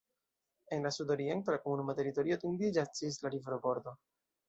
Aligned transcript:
En 0.77 0.87
sudoriento 0.95 1.55
la 1.57 1.61
komunuma 1.67 1.97
teritorio 2.01 2.41
etendiĝas 2.41 3.01
ĝis 3.01 3.25
la 3.27 3.37
riverbordo. 3.39 3.99